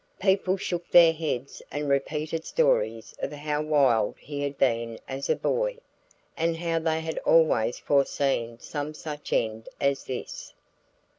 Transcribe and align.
People 0.19 0.57
shook 0.57 0.89
their 0.89 1.13
heads 1.13 1.61
and 1.71 1.87
repeated 1.87 2.43
stories 2.43 3.13
of 3.19 3.31
how 3.31 3.61
wild 3.61 4.15
he 4.17 4.41
had 4.41 4.57
been 4.57 4.97
as 5.07 5.29
a 5.29 5.35
boy, 5.35 5.77
and 6.35 6.57
how 6.57 6.79
they 6.79 7.01
had 7.01 7.19
always 7.19 7.77
foreseen 7.77 8.57
some 8.57 8.95
such 8.95 9.31
end 9.31 9.69
as 9.79 10.05
this. 10.05 10.53